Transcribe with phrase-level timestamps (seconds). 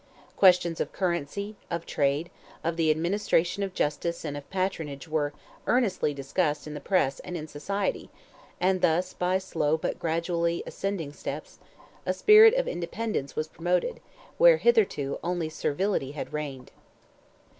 [0.35, 2.31] Questions of currency, of trade,
[2.63, 5.31] of the administration of justice and of patronage, were
[5.67, 8.09] earnestly discussed in the press and in society,
[8.59, 11.59] and thus by slow but gradually ascending steps,
[12.03, 13.99] a spirit of independence was promoted
[14.39, 16.71] where hitherto only servility had reigned.